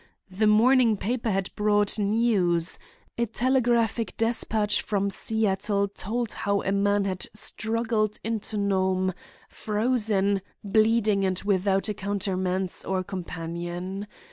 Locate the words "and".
11.23-11.37